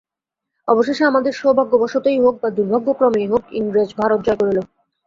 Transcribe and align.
অবশেষে 0.67 1.03
আমাদের 1.05 1.33
সৌভাগ্যবশতই 1.33 2.17
হউক 2.19 2.35
বা 2.41 2.49
দুর্ভাগ্যক্রমেই 2.57 3.29
হউক, 3.31 3.45
ইংরেজ 3.59 3.89
ভারত 3.99 4.19
জয় 4.25 4.37
করিল। 4.39 4.59